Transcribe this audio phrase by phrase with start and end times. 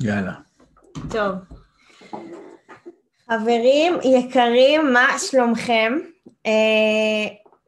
[0.00, 0.32] יאללה.
[1.10, 1.34] טוב.
[3.30, 5.98] חברים יקרים, מה שלומכם?
[6.46, 6.50] Uh,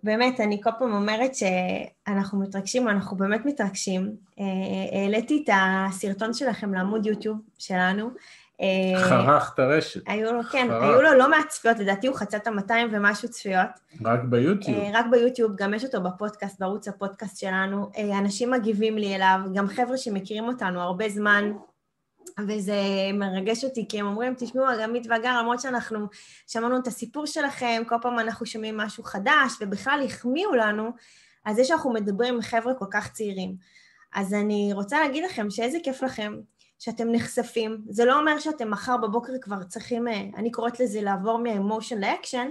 [0.02, 4.10] באמת, אני כל פעם אומרת שאנחנו מתרגשים, אנחנו באמת מתרגשים.
[4.38, 4.42] Uh,
[4.92, 8.10] העליתי את הסרטון שלכם לעמוד יוטיוב שלנו.
[8.60, 10.00] Uh, חרך את הרשת.
[10.06, 10.82] היו לו, כן, חרך.
[10.82, 13.70] היו לו לא מעט צפיות, לדעתי הוא חצה את ה-200 ומשהו צפיות.
[14.04, 14.78] רק ביוטיוב.
[14.78, 17.90] Uh, רק ביוטיוב, גם יש אותו בפודקאסט, בערוץ הפודקאסט שלנו.
[17.94, 21.52] Uh, אנשים מגיבים לי אליו, גם חבר'ה שמכירים אותנו הרבה זמן,
[22.48, 22.74] וזה
[23.14, 26.06] מרגש אותי, כי הם אומרים, תשמעו, עמית והגר, למרות שאנחנו
[26.46, 30.90] שמענו את הסיפור שלכם, כל פעם אנחנו שומעים משהו חדש, ובכלל החמיאו לנו,
[31.44, 33.56] אז זה שאנחנו מדברים עם חבר'ה כל כך צעירים.
[34.14, 36.36] אז אני רוצה להגיד לכם שאיזה כיף לכם
[36.78, 37.84] שאתם נחשפים.
[37.88, 42.48] זה לא אומר שאתם מחר בבוקר כבר צריכים, אה, אני קוראת לזה לעבור מהאמושן לאקשן,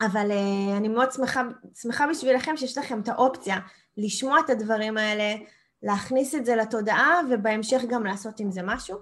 [0.00, 1.42] אבל uh, אני מאוד שמחה,
[1.74, 3.56] שמחה בשבילכם שיש לכם את האופציה
[3.96, 5.34] לשמוע את הדברים האלה,
[5.82, 8.98] להכניס את זה לתודעה ובהמשך גם לעשות עם זה משהו.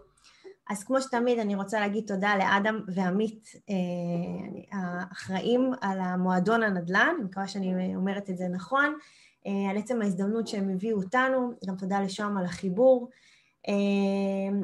[0.70, 3.74] אז כמו שתמיד אני רוצה להגיד תודה לאדם ועמית אה,
[4.72, 8.98] האחראים על המועדון הנדל"ן, אני מקווה שאני אומרת את זה נכון,
[9.46, 13.10] אה, על עצם ההזדמנות שהם הביאו אותנו, גם תודה לשוהם על החיבור.
[13.68, 13.74] אה,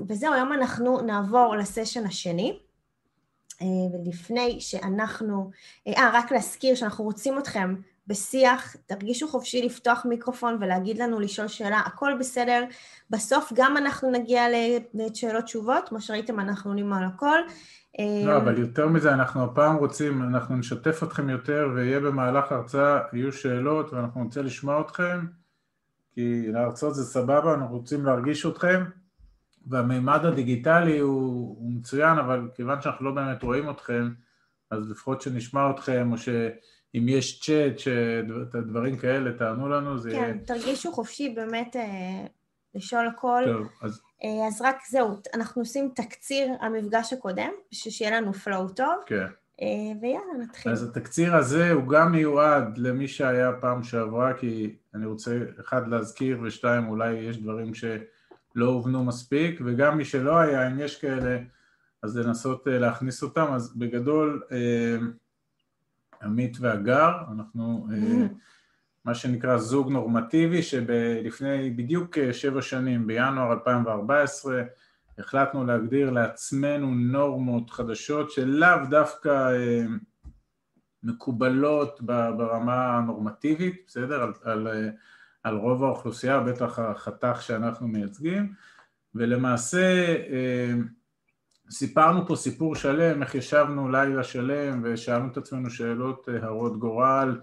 [0.08, 2.58] וזהו, היום אנחנו נעבור לסשן השני.
[3.92, 5.50] ולפני שאנחנו,
[5.88, 7.74] אה, רק להזכיר שאנחנו רוצים אתכם
[8.10, 12.64] בשיח, תרגישו חופשי לפתוח מיקרופון ולהגיד לנו, לשאול שאלה, הכל בסדר.
[13.10, 14.42] בסוף גם אנחנו נגיע
[14.94, 17.38] לשאלות תשובות, כמו שראיתם, אנחנו עונים על הכל.
[18.26, 23.32] לא, אבל יותר מזה, אנחנו הפעם רוצים, אנחנו נשתף אתכם יותר, ויהיה במהלך ההרצאה, יהיו
[23.32, 25.26] שאלות, ואנחנו נרצה לשמוע אתכם,
[26.14, 28.84] כי להרצות זה סבבה, אנחנו רוצים להרגיש אתכם,
[29.66, 34.10] והמימד הדיגיטלי הוא, הוא מצוין, אבל כיוון שאנחנו לא באמת רואים אתכם,
[34.70, 36.28] אז לפחות שנשמע אתכם, או ש...
[36.94, 40.32] אם יש צ'אט, שדברים כאלה, תענו לנו, זה כן, יהיה...
[40.32, 42.26] כן, תרגישו חופשי באמת אה,
[42.74, 43.42] לשאול הכל.
[43.46, 44.00] טוב, אז...
[44.24, 48.94] אה, אז רק זהו, אנחנו עושים תקציר המפגש הקודם, בשביל שיהיה לנו flow טוב.
[49.06, 49.26] כן.
[49.62, 50.72] אה, ויאללה, נתחיל.
[50.72, 56.38] אז התקציר הזה הוא גם מיועד למי שהיה פעם שעברה, כי אני רוצה, אחד, להזכיר,
[56.42, 61.38] ושתיים, אולי יש דברים שלא הובנו מספיק, וגם מי שלא היה, אם יש כאלה,
[62.02, 63.46] אז לנסות אה, להכניס אותם.
[63.52, 64.96] אז בגדול, אה,
[66.22, 68.26] עמית והגר, אנחנו אה,
[69.04, 74.62] מה שנקרא זוג נורמטיבי שלפני בדיוק אה, שבע שנים, בינואר 2014,
[75.18, 79.84] החלטנו להגדיר לעצמנו נורמות חדשות שלאו דווקא אה,
[81.02, 84.22] מקובלות ברמה הנורמטיבית, בסדר?
[84.22, 84.68] על, על,
[85.42, 88.52] על רוב האוכלוסייה, בטח החתך שאנחנו מייצגים,
[89.14, 90.16] ולמעשה
[91.70, 97.40] סיפרנו פה סיפור שלם, איך ישבנו לילה שלם ושאלנו את עצמנו שאלות אה, הרות גורל,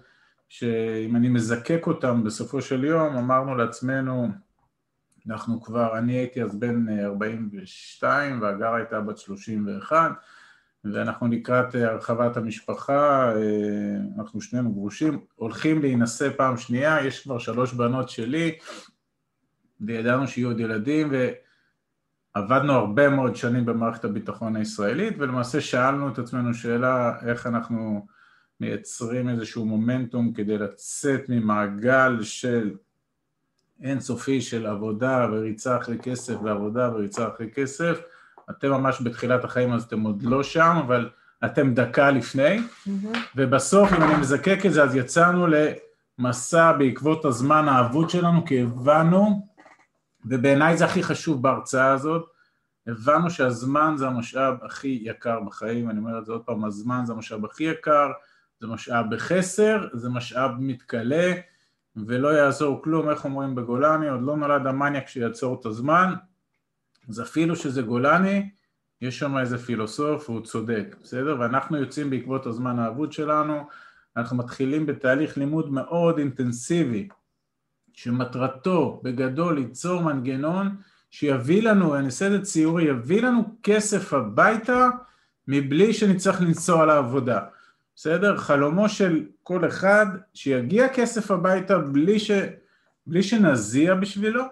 [0.50, 4.28] שאם אני מזקק אותן בסופו של יום, אמרנו לעצמנו,
[5.28, 10.12] אנחנו כבר, אני הייתי אז בן 42 אה, והגר הייתה בת 31
[10.84, 13.34] ואנחנו לקראת אה, הרחבת המשפחה,
[14.18, 18.58] אנחנו שנינו גרושים, הולכים להינשא פעם שנייה, יש כבר שלוש בנות שלי
[19.82, 21.30] וידענו שיהיו עוד ילדים ו...
[22.38, 28.06] עבדנו הרבה מאוד שנים במערכת הביטחון הישראלית ולמעשה שאלנו את עצמנו שאלה איך אנחנו
[28.60, 32.72] מייצרים איזשהו מומנטום כדי לצאת ממעגל של
[33.84, 38.02] אינסופי של עבודה וריצה אחרי כסף ועבודה וריצה אחרי כסף
[38.50, 41.10] אתם ממש בתחילת החיים אז אתם עוד לא שם אבל
[41.46, 43.18] אתם דקה לפני mm-hmm.
[43.36, 45.48] ובסוף אם אני מזקק את זה אז יצאנו
[46.20, 49.47] למסע בעקבות הזמן האבוד שלנו כי הבנו
[50.26, 52.30] ובעיניי זה הכי חשוב בהרצאה הזאת,
[52.88, 57.14] הבנו שהזמן זה המשאב הכי יקר בחיים, אני אומר את זה עוד פעם, הזמן זה
[57.14, 58.12] המשאב הכי יקר,
[58.60, 61.34] זה משאב בחסר, זה משאב מתכלה,
[61.96, 66.14] ולא יעזור כלום, איך אומרים בגולני, עוד לא נולד המניאק שיעצור את הזמן,
[67.10, 68.50] אז אפילו שזה גולני,
[69.02, 71.40] יש שם איזה פילוסוף והוא צודק, בסדר?
[71.40, 73.68] ואנחנו יוצאים בעקבות הזמן האבוד שלנו,
[74.18, 77.08] אנחנו מתחילים בתהליך לימוד מאוד אינטנסיבי
[77.98, 80.76] שמטרתו בגדול ליצור מנגנון
[81.12, 84.88] שיביא לנו, אני אעשה את זה ציורי, יביא לנו כסף הביתה
[85.48, 87.40] מבלי שנצטרך לנסוע לעבודה.
[87.96, 88.38] בסדר?
[88.38, 92.32] חלומו של כל אחד שיגיע כסף הביתה בלי, ש...
[93.08, 94.44] בלי שנזיע בשבילו,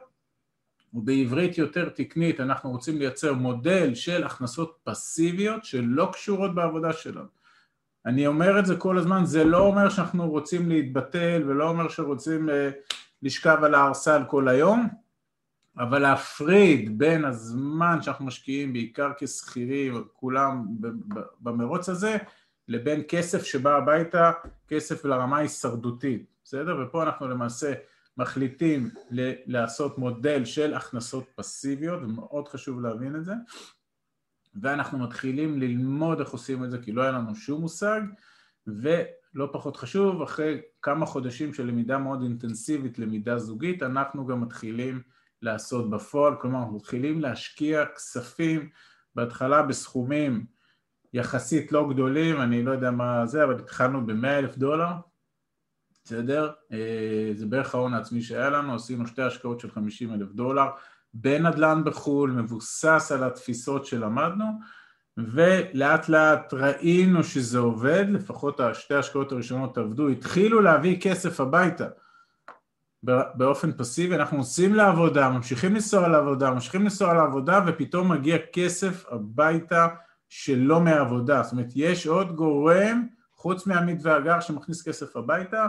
[0.93, 7.27] ובעברית יותר תקנית אנחנו רוצים לייצר מודל של הכנסות פסיביות שלא קשורות בעבודה שלנו.
[8.05, 12.49] אני אומר את זה כל הזמן, זה לא אומר שאנחנו רוצים להתבטל ולא אומר שרוצים
[12.49, 12.51] uh,
[13.21, 14.87] לשכב על הערסל כל היום,
[15.77, 20.65] אבל להפריד בין הזמן שאנחנו משקיעים בעיקר כשכירים, כולם
[21.39, 22.17] במרוץ הזה,
[22.67, 24.31] לבין כסף שבא הביתה,
[24.67, 26.77] כסף לרמה הישרדותית, בסדר?
[26.83, 27.73] ופה אנחנו למעשה
[28.17, 28.89] מחליטים
[29.45, 33.33] לעשות מודל של הכנסות פסיביות, ומאוד חשוב להבין את זה,
[34.61, 38.01] ואנחנו מתחילים ללמוד איך עושים את זה, כי לא היה לנו שום מושג,
[38.67, 45.01] ולא פחות חשוב, אחרי כמה חודשים של למידה מאוד אינטנסיבית, למידה זוגית, אנחנו גם מתחילים
[45.41, 48.69] לעשות בפועל, כלומר אנחנו מתחילים להשקיע כספים
[49.15, 50.45] בהתחלה בסכומים
[51.13, 54.87] יחסית לא גדולים, אני לא יודע מה זה, אבל התחלנו ב-100 אלף דולר,
[56.03, 56.51] בסדר?
[56.71, 60.65] אה, זה בערך ההון העצמי שהיה לנו, עשינו שתי השקעות של 50 אלף דולר
[61.13, 64.45] בנדל"ן בחו"ל, מבוסס על התפיסות שלמדנו,
[65.17, 71.87] ולאט לאט ראינו שזה עובד, לפחות שתי ההשקעות הראשונות עבדו, התחילו להביא כסף הביתה.
[73.35, 79.87] באופן פסיבי, אנחנו עושים לעבודה, ממשיכים לנסוע לעבודה, ממשיכים לנסוע לעבודה ופתאום מגיע כסף הביתה
[80.29, 85.67] שלא מהעבודה, זאת אומרת יש עוד גורם חוץ מעמית והגר שמכניס כסף הביתה,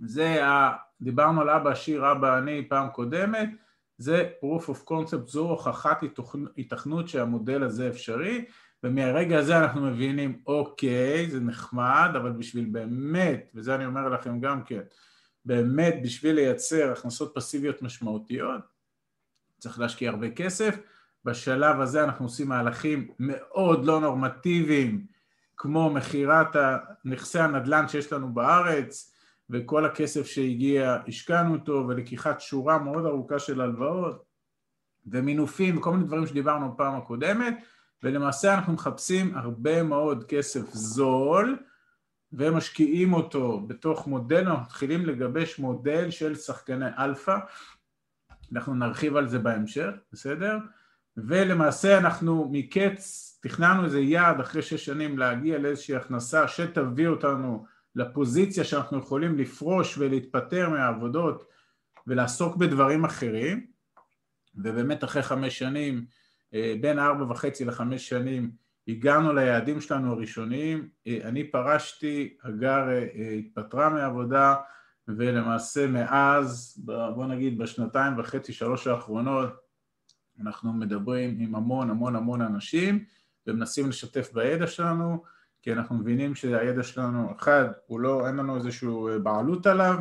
[0.00, 0.72] זה, ה...
[1.00, 3.48] דיברנו על אבא עשיר, אבא עני פעם קודמת,
[3.98, 6.00] זה proof of concept, זו הוכחת
[6.58, 8.44] התכנות שהמודל הזה אפשרי,
[8.84, 14.64] ומהרגע הזה אנחנו מבינים, אוקיי, זה נחמד, אבל בשביל באמת, וזה אני אומר לכם גם
[14.64, 14.80] כן,
[15.44, 18.60] באמת בשביל לייצר הכנסות פסיביות משמעותיות,
[19.58, 20.78] צריך להשקיע הרבה כסף,
[21.24, 25.06] בשלב הזה אנחנו עושים מהלכים מאוד לא נורמטיביים,
[25.56, 26.56] כמו מכירת
[27.04, 29.15] נכסי הנדל"ן שיש לנו בארץ,
[29.50, 34.24] וכל הכסף שהגיע השקענו אותו, ולקיחת שורה מאוד ארוכה של הלוואות,
[35.06, 37.54] ומינופים וכל מיני דברים שדיברנו בפעם הקודמת,
[38.02, 41.58] ולמעשה אנחנו מחפשים הרבה מאוד כסף זול,
[42.32, 47.36] ומשקיעים אותו בתוך מודל, אנחנו מתחילים לגבש מודל של שחקני אלפא,
[48.52, 50.58] אנחנו נרחיב על זה בהמשך, בסדר?
[51.16, 57.66] ולמעשה אנחנו מקץ, תכננו איזה יעד אחרי שש שנים להגיע לאיזושהי הכנסה שתביא אותנו
[57.96, 61.48] לפוזיציה שאנחנו יכולים לפרוש ולהתפטר מהעבודות
[62.06, 63.66] ולעסוק בדברים אחרים,
[64.54, 66.06] ובאמת אחרי חמש שנים,
[66.54, 68.50] אה, בין ארבע וחצי לחמש שנים,
[68.88, 74.54] הגענו ליעדים שלנו הראשוניים, אה, אני פרשתי, הגר אה, התפטרה מהעבודה
[75.08, 76.80] ולמעשה מאז,
[77.14, 79.50] בוא נגיד בשנתיים וחצי, שלוש האחרונות,
[80.40, 83.04] אנחנו מדברים עם המון המון המון אנשים
[83.46, 85.22] ומנסים לשתף בידע שלנו,
[85.66, 88.88] כי אנחנו מבינים שהידע שלנו, אחד, הוא לא, אין לנו איזושהי
[89.22, 89.98] בעלות עליו,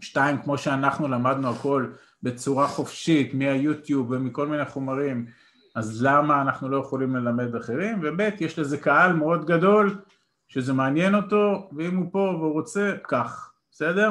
[0.00, 1.86] שתיים, כמו שאנחנו למדנו הכל
[2.22, 5.26] בצורה חופשית מהיוטיוב ומכל מיני חומרים,
[5.74, 8.00] אז למה אנחנו לא יכולים ללמד אחרים?
[8.02, 10.00] וב' יש לזה קהל מאוד גדול
[10.48, 14.10] שזה מעניין אותו, ואם הוא פה והוא רוצה, כך, בסדר?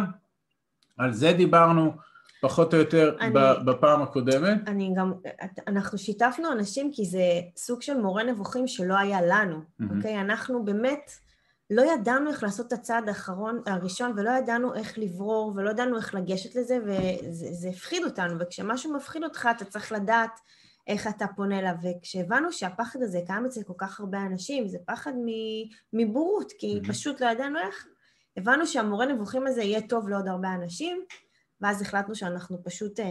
[0.98, 1.94] על זה דיברנו
[2.44, 3.34] פחות או יותר אני,
[3.66, 4.68] בפעם הקודמת.
[4.68, 5.14] אני גם,
[5.68, 7.24] אנחנו שיתפנו אנשים כי זה
[7.58, 9.96] סוג של מורה נבוכים שלא היה לנו, mm-hmm.
[9.96, 10.22] אוקיי?
[10.22, 11.12] אנחנו באמת
[11.70, 16.16] לא ידענו איך לעשות את הצעד האחרון, הראשון, ולא ידענו איך לברור, ולא ידענו איך
[16.16, 20.40] לגשת לזה, וזה הפחיד אותנו, וכשמשהו מפחיד אותך אתה צריך לדעת
[20.88, 25.14] איך אתה פונה אליו, וכשהבנו שהפחד הזה קיים אצל כל כך הרבה אנשים, זה פחד
[25.94, 26.88] מבורות, כי mm-hmm.
[26.88, 27.88] פשוט לא ידענו איך,
[28.38, 31.06] הבנו שהמורה נבוכים הזה יהיה טוב לעוד הרבה אנשים,
[31.64, 33.04] ואז החלטנו שאנחנו פשוט uh,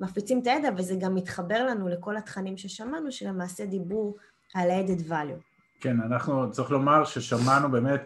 [0.00, 4.16] מפיצים את הידע, וזה גם מתחבר לנו לכל התכנים ששמענו, שלמעשה דיברו
[4.54, 5.42] על added value.
[5.80, 8.00] כן, אנחנו, צריך לומר ששמענו באמת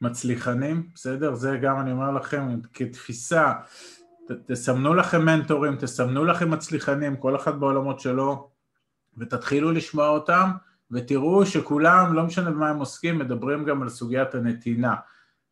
[0.00, 1.34] מצליחנים, בסדר?
[1.34, 3.52] זה גם אני אומר לכם כתפיסה,
[4.28, 8.50] ת, תסמנו לכם מנטורים, תסמנו לכם מצליחנים, כל אחד בעולמות שלו,
[9.18, 10.50] ותתחילו לשמוע אותם,
[10.90, 14.94] ותראו שכולם, לא משנה במה הם עוסקים, מדברים גם על סוגיית הנתינה,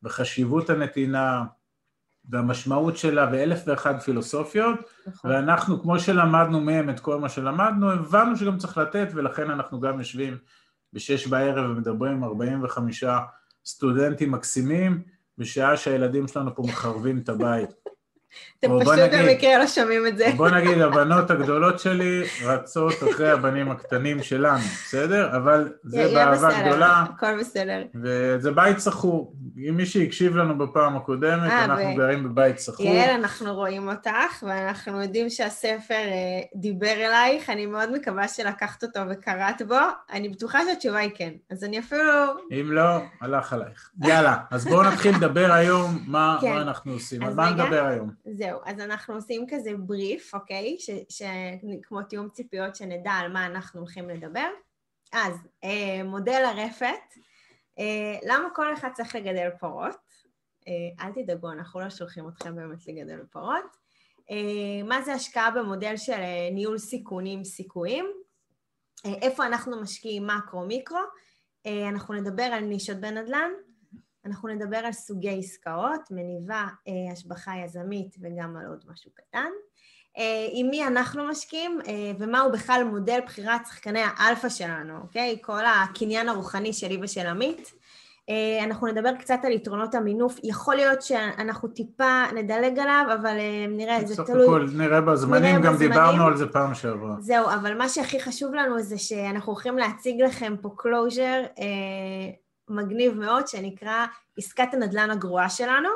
[0.02, 1.44] וחשיבות הנתינה,
[2.28, 5.30] והמשמעות שלה ואלף ואחד פילוסופיות, נכון.
[5.30, 9.98] ואנחנו, כמו שלמדנו מהם את כל מה שלמדנו, הבנו שגם צריך לתת, ולכן אנחנו גם
[9.98, 10.38] יושבים
[10.92, 13.04] בשש בערב ומדברים עם 45
[13.66, 15.02] סטודנטים מקסימים,
[15.38, 17.70] בשעה שהילדים שלנו פה מחרבים את הבית.
[18.58, 20.32] אתם פשוט במקרה לא שומעים את זה.
[20.36, 25.36] בוא נגיד, הבנות הגדולות שלי רצות אחרי הבנים הקטנים שלנו, בסדר?
[25.36, 27.04] אבל זה באהבה גדולה.
[27.16, 27.82] הכל בסדר.
[28.02, 29.34] וזה בית סחור.
[29.68, 32.86] אם מי שהקשיב לנו בפעם הקודמת, אה, אנחנו גרים בבית סחור.
[32.86, 39.00] יעל, אנחנו רואים אותך, ואנחנו יודעים שהספר אה, דיבר אלייך, אני מאוד מקווה שלקחת אותו
[39.10, 39.78] וקראת בו.
[40.12, 42.02] אני בטוחה שהתשובה היא כן, אז אני אפילו...
[42.50, 43.90] אם לא, הלך עלייך.
[44.04, 46.52] יאללה, אז בואו נתחיל לדבר היום מה, כן.
[46.52, 47.22] מה אנחנו עושים.
[47.22, 48.10] על מה נדבר היום?
[48.32, 50.76] זהו, אז אנחנו עושים כזה בריף, אוקיי?
[50.78, 51.22] ש, ש,
[51.82, 54.48] כמו תיאום ציפיות, שנדע על מה אנחנו הולכים לדבר.
[55.12, 55.34] אז,
[55.64, 57.14] אה, מודל הרפת,
[57.78, 59.96] אה, למה כל אחד צריך לגדל פרות?
[60.68, 63.76] אה, אל תדאגו, אנחנו לא שולחים אתכם באמת לגדל פרות.
[64.30, 68.06] אה, מה זה השקעה במודל של אה, ניהול סיכונים סיכויים?
[69.06, 70.98] אה, איפה אנחנו משקיעים מקרו-מיקרו?
[71.66, 73.50] אה, אנחנו נדבר על נישות בנדל"ן,
[74.26, 79.50] אנחנו נדבר על סוגי עסקאות, מניבה, אה, השבחה יזמית וגם על עוד משהו קטן.
[80.18, 81.78] אה, עם מי אנחנו משקיעים
[82.18, 85.38] ומהו בכלל מודל בחירת שחקני האלפא שלנו, אוקיי?
[85.42, 87.72] כל הקניין הרוחני שלי ושל עמית.
[88.30, 93.66] אה, אנחנו נדבר קצת על יתרונות המינוף, יכול להיות שאנחנו טיפה נדלג עליו, אבל אה,
[93.68, 94.38] נראה, זה תלוי...
[94.38, 95.92] בסוף הכל נראה בזמנים, נראה גם בזמנים.
[95.92, 97.14] דיברנו על זה פעם שעברה.
[97.20, 100.68] זהו, אבל מה שהכי חשוב לנו זה שאנחנו הולכים להציג לכם פה
[101.32, 101.34] אה,
[102.70, 104.06] מגניב מאוד, שנקרא
[104.38, 105.88] עסקת הנדל"ן הגרועה שלנו.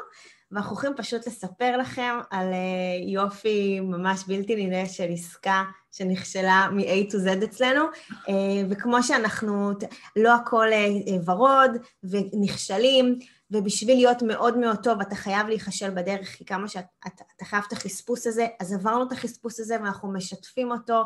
[0.55, 7.13] ואנחנו הולכים פשוט לספר לכם על אה, יופי ממש בלתי נראה של עסקה שנכשלה מ-A
[7.13, 7.85] to Z אצלנו,
[8.29, 8.35] אה,
[8.71, 9.73] וכמו שאנחנו,
[10.17, 10.89] לא הכל אה,
[11.25, 11.71] ורוד
[12.05, 13.19] ונכשלים,
[13.51, 18.27] ובשביל להיות מאוד מאוד טוב אתה חייב להיכשל בדרך, כי כמה שאתה חייב את החספוס
[18.27, 21.05] הזה, אז עברנו את החספוס הזה ואנחנו משתפים אותו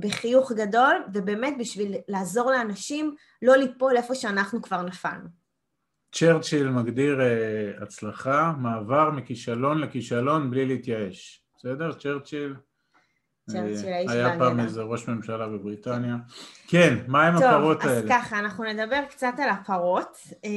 [0.00, 5.28] בחיוך גדול, ובאמת בשביל לעזור לאנשים לא ליפול איפה שאנחנו כבר נפלנו.
[6.12, 11.44] צ'רצ'יל מגדיר uh, הצלחה, מעבר מכישלון לכישלון בלי להתייאש.
[11.56, 11.92] בסדר?
[11.92, 12.54] צ'רצ'יל?
[13.50, 16.16] צ'רצ'יל, האיש היה פעם איזה ראש ממשלה בבריטניה.
[16.68, 17.94] כן, מה עם טוב, הפרות האלה?
[17.94, 20.48] טוב, אז ככה, אנחנו נדבר קצת על הפרות, uh,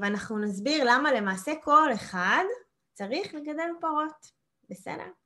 [0.00, 2.44] ואנחנו נסביר למה למעשה כל אחד
[2.92, 4.44] צריך לגדל פרות.
[4.70, 5.23] בסדר?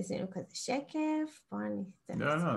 [0.00, 1.82] עשינו כזה שקף, פה אני...
[2.16, 2.52] לא, לא.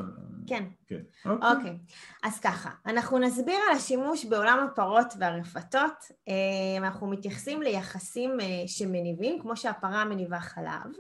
[0.48, 0.64] כן.
[0.88, 1.02] כן.
[1.26, 1.50] אוקיי.
[1.52, 1.78] אוקיי.
[2.24, 6.06] אז ככה, אנחנו נסביר על השימוש בעולם הפרות והרפתות.
[6.28, 10.92] אה, אנחנו מתייחסים ליחסים אה, שמניבים, כמו שהפרה מניבה חלב.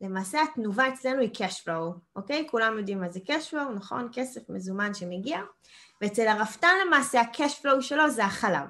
[0.00, 2.46] למעשה התנובה אצלנו היא cash flow, אוקיי?
[2.50, 4.08] כולם יודעים מה זה cash flow, נכון?
[4.12, 5.40] כסף מזומן שמגיע.
[6.00, 8.66] ואצל הרפתן למעשה ה-cash flow שלו זה החלב.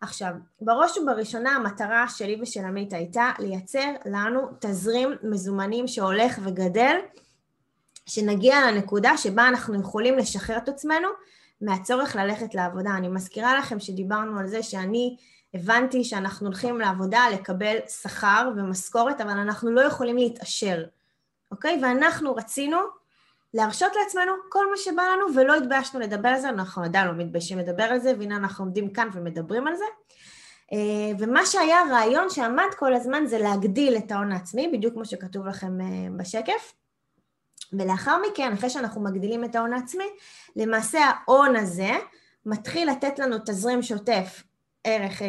[0.00, 6.96] עכשיו, בראש ובראשונה המטרה שלי ושל עמית הייתה לייצר לנו תזרים מזומנים שהולך וגדל,
[8.06, 11.08] שנגיע לנקודה שבה אנחנו יכולים לשחרר את עצמנו
[11.60, 12.90] מהצורך ללכת לעבודה.
[12.90, 15.16] אני מזכירה לכם שדיברנו על זה שאני
[15.54, 20.84] הבנתי שאנחנו הולכים לעבודה לקבל שכר ומשכורת, אבל אנחנו לא יכולים להתעשר,
[21.50, 21.80] אוקיי?
[21.82, 22.76] ואנחנו רצינו
[23.56, 27.58] להרשות לעצמנו כל מה שבא לנו ולא התביישנו לדבר על זה, אנחנו עדיין לא מתביישים
[27.58, 29.84] לדבר על זה, והנה אנחנו עומדים כאן ומדברים על זה.
[30.72, 30.78] אה,
[31.18, 35.80] ומה שהיה הרעיון שעמד כל הזמן זה להגדיל את ההון העצמי, בדיוק כמו שכתוב לכם
[35.80, 35.86] אה,
[36.16, 36.72] בשקף.
[37.72, 40.04] ולאחר מכן, אחרי שאנחנו מגדילים את ההון העצמי,
[40.56, 41.90] למעשה ההון הזה
[42.46, 44.42] מתחיל לתת לנו תזרים שוטף,
[44.84, 45.28] ערך, אה,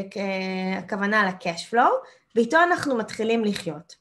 [0.78, 1.92] הכוונה ל-cash flow,
[2.36, 3.96] ואיתו אנחנו מתחילים לחיות.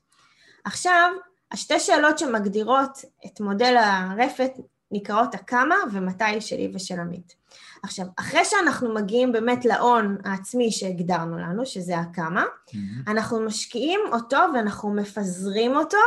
[0.64, 1.12] עכשיו,
[1.52, 4.50] השתי שאלות שמגדירות את מודל הרפת
[4.90, 7.34] נקראות הכמה ומתי שלי ושל עמית.
[7.82, 12.76] עכשיו, אחרי שאנחנו מגיעים באמת להון העצמי שהגדרנו לנו, שזה הכמה, mm-hmm.
[13.10, 15.98] אנחנו משקיעים אותו ואנחנו מפזרים אותו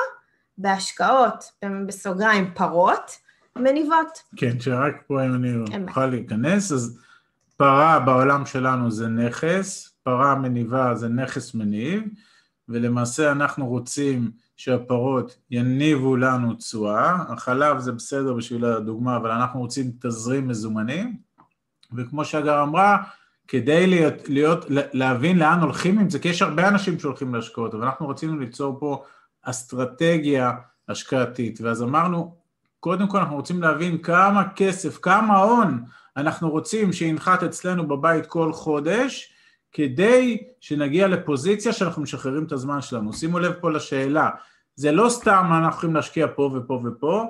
[0.57, 1.51] בהשקעות,
[1.87, 3.11] בסוגריים פרות,
[3.55, 4.23] מניבות.
[4.35, 5.51] כן, שרק פה אם אני
[5.87, 6.99] אוכל להיכנס, אז
[7.57, 12.03] פרה בעולם שלנו זה נכס, פרה מניבה זה נכס מניב,
[12.69, 19.91] ולמעשה אנחנו רוצים שהפרות יניבו לנו תשואה, החלב זה בסדר בשביל הדוגמה, אבל אנחנו רוצים
[20.01, 21.17] תזרים מזומנים,
[21.93, 22.97] וכמו שהגר אמרה,
[23.47, 27.83] כדי להיות, להיות, להבין לאן הולכים עם זה, כי יש הרבה אנשים שהולכים להשקעות, אבל
[27.83, 29.03] אנחנו רצינו ליצור פה
[29.41, 30.51] אסטרטגיה
[30.89, 32.35] השקעתית, ואז אמרנו,
[32.79, 35.83] קודם כל אנחנו רוצים להבין כמה כסף, כמה הון
[36.17, 39.33] אנחנו רוצים שינחת אצלנו בבית כל חודש,
[39.71, 43.13] כדי שנגיע לפוזיציה שאנחנו משחררים את הזמן שלנו.
[43.13, 44.29] שימו לב פה לשאלה,
[44.75, 47.25] זה לא סתם אנחנו יכולים להשקיע פה ופה ופה,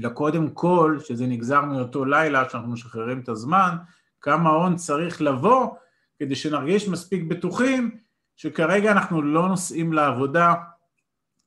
[0.00, 3.76] אלא קודם כל, שזה נגזר מאותו לילה שאנחנו משחררים את הזמן,
[4.20, 5.74] כמה הון צריך לבוא
[6.18, 7.98] כדי שנרגיש מספיק בטוחים
[8.36, 10.54] שכרגע אנחנו לא נוסעים לעבודה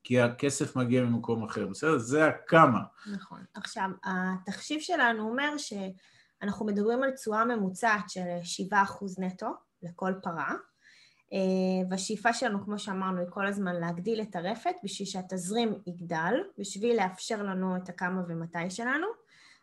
[0.02, 1.98] כי הכסף מגיע ממקום אחר, בסדר?
[1.98, 2.80] זה הכמה.
[3.12, 3.44] נכון.
[3.54, 8.20] עכשיו, התחשיב שלנו אומר שאנחנו מדברים על תשואה ממוצעת של
[8.72, 8.74] 7%
[9.18, 10.54] נטו לכל פרה,
[11.32, 16.96] אה, והשאיפה שלנו, כמו שאמרנו, היא כל הזמן להגדיל את הרפת בשביל שהתזרים יגדל, בשביל
[16.96, 19.06] לאפשר לנו את הכמה ומתי שלנו.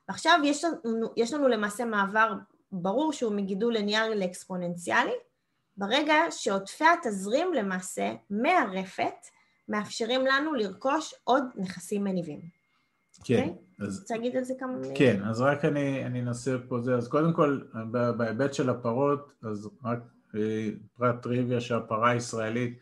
[0.09, 2.33] ועכשיו יש לנו, יש לנו למעשה מעבר
[2.71, 5.15] ברור שהוא מגידול ליניארי לאקספוננציאלי,
[5.77, 9.15] ברגע שעודפי התזרים למעשה מהרפת
[9.69, 12.56] מאפשרים לנו לרכוש עוד נכסים מניבים.
[13.23, 13.35] כן.
[13.35, 13.49] Okay?
[13.49, 13.87] אוקיי?
[13.87, 13.99] אז...
[13.99, 14.95] רוצה להגיד על זה כמה מילים?
[14.95, 16.95] כן, אז רק אני, אני אנסה פה זה.
[16.95, 17.59] אז קודם כל,
[18.17, 19.99] בהיבט של הפרות, אז רק
[20.97, 22.79] פרט טריוויה שהפרה הישראלית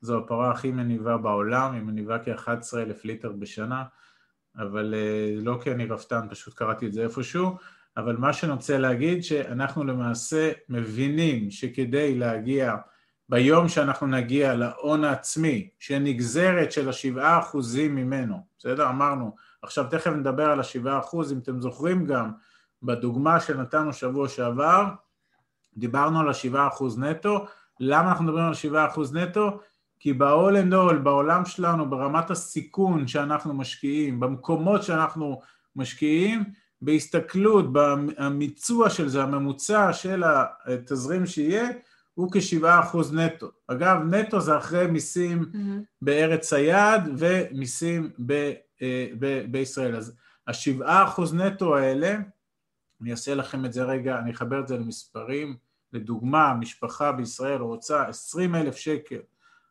[0.00, 3.84] זו הפרה הכי מניבה בעולם, היא מניבה כ-11 אלף ליטר בשנה,
[4.58, 7.56] אבל אה, לא כי אני רפתן, פשוט קראתי את זה איפשהו,
[7.96, 12.76] אבל מה שאני רוצה להגיד שאנחנו למעשה מבינים שכדי להגיע,
[13.28, 18.88] ביום שאנחנו נגיע להון העצמי, שנגזרת של השבעה אחוזים ממנו, בסדר?
[18.88, 22.30] אמרנו, עכשיו תכף נדבר על השבעה אחוז, אם אתם זוכרים גם,
[22.82, 24.84] בדוגמה שנתנו שבוע שעבר,
[25.76, 27.46] דיברנו על השבעה אחוז נטו,
[27.80, 28.52] למה אנחנו מדברים על
[28.94, 29.58] 7% נטו?
[29.98, 35.40] כי ב-all and all, בעולם שלנו, ברמת הסיכון שאנחנו משקיעים, במקומות שאנחנו
[35.76, 36.44] משקיעים,
[36.82, 41.68] בהסתכלות, במיצוע של זה, הממוצע של התזרים שיהיה,
[42.16, 43.50] הוא כ-7% נטו.
[43.66, 45.84] אגב, נטו זה אחרי מיסים mm-hmm.
[46.02, 49.96] בארץ היעד ומיסים ב, אה, ב, בישראל.
[49.96, 52.16] אז ה-7% נטו האלה,
[53.00, 55.56] אני אעשה לכם את זה רגע, אני אחבר את זה למספרים.
[55.92, 59.20] לדוגמה, משפחה בישראל רוצה 20 אלף שקל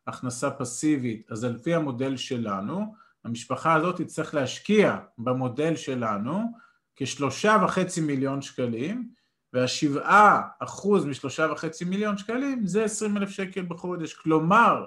[0.08, 6.52] הכנסה פסיבית, אז על פי המודל שלנו, המשפחה הזאת תצטרך להשקיע במודל שלנו
[6.96, 9.10] כשלושה וחצי מיליון שקלים,
[9.56, 14.14] והשבעה אחוז משלושה וחצי מיליון שקלים זה עשרים אלף שקל בחודש.
[14.14, 14.86] כלומר,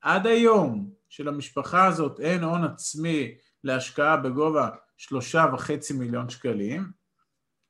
[0.00, 3.34] עד היום שלמשפחה הזאת אין הון עצמי
[3.64, 6.90] להשקעה בגובה שלושה וחצי מיליון שקלים,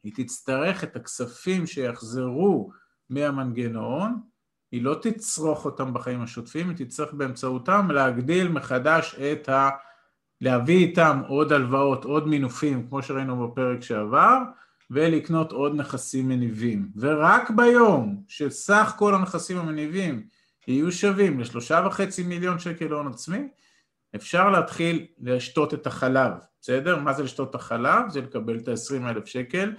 [0.05, 2.71] היא תצטרך את הכספים שיחזרו
[3.11, 4.21] מהמנגנון,
[4.73, 9.71] היא לא תצרוך אותם בחיים השוטפים, היא תצטרך באמצעותם להגדיל מחדש את ה...
[10.41, 14.39] להביא איתם עוד הלוואות, עוד מינופים, כמו שראינו בפרק שעבר,
[14.91, 16.89] ולקנות עוד נכסים מניבים.
[16.97, 20.27] ורק ביום שסך כל הנכסים המניבים
[20.69, 23.49] יהיו שווים לשלושה וחצי מיליון שקל הון עצמי,
[24.17, 26.99] אפשר להתחיל לשתות את החלב, בסדר?
[26.99, 28.09] מה זה לשתות את החלב?
[28.09, 29.73] זה לקבל את ה-20 אלף שקל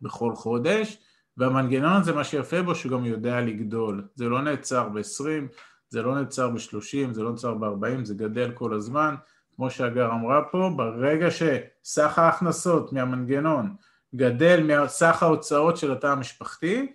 [0.00, 0.98] בכל חודש,
[1.36, 4.08] והמנגנון הזה, מה שיפה בו, שהוא גם יודע לגדול.
[4.14, 5.54] זה לא נעצר ב-20,
[5.88, 9.14] זה לא נעצר ב-30, זה לא נעצר ב-40, זה גדל כל הזמן.
[9.56, 13.74] כמו שהגר אמרה פה, ברגע שסך ההכנסות מהמנגנון
[14.14, 16.92] גדל מסך ההוצאות של התא המשפחתי,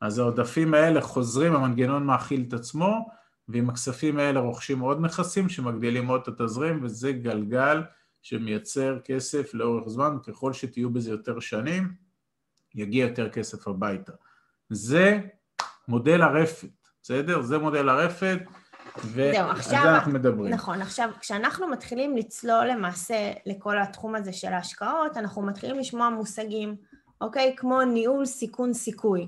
[0.00, 3.08] אז העודפים האלה חוזרים, המנגנון מאכיל את עצמו,
[3.48, 7.82] ועם הכספים האלה רוכשים עוד נכסים שמגדילים עוד את התזרים, וזה גלגל
[8.22, 11.92] שמייצר כסף לאורך זמן, ככל שתהיו בזה יותר שנים,
[12.74, 14.12] יגיע יותר כסף הביתה.
[14.70, 15.20] זה
[15.88, 17.42] מודל הרפת, בסדר?
[17.42, 18.38] זה מודל הרפת.
[19.04, 20.52] ועל זה אנחנו מדברים.
[20.52, 26.76] נכון, עכשיו כשאנחנו מתחילים לצלול למעשה לכל התחום הזה של ההשקעות, אנחנו מתחילים לשמוע מושגים,
[27.20, 27.54] אוקיי?
[27.56, 29.26] כמו ניהול סיכון סיכוי.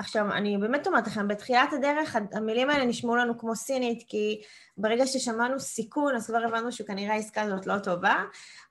[0.00, 4.42] עכשיו, אני באמת אומרת לכם, בתחילת הדרך המילים האלה נשמעו לנו כמו סינית, כי
[4.78, 8.14] ברגע ששמענו סיכון, אז כבר הבנו שכנראה העסקה הזאת לא טובה,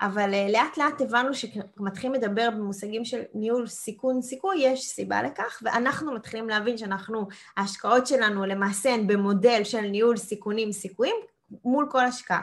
[0.02, 5.62] אבל אה, לאט לאט הבנו שכשמתחילים לדבר במושגים של ניהול סיכון סיכוי, יש סיבה לכך,
[5.62, 11.16] ואנחנו מתחילים להבין שאנחנו, ההשקעות שלנו למעשה הן במודל של ניהול סיכונים סיכויים
[11.64, 12.42] מול כל השקעה.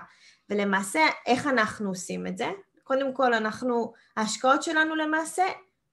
[0.50, 2.50] ולמעשה, איך אנחנו עושים את זה?
[2.84, 5.44] קודם כל, אנחנו, ההשקעות שלנו למעשה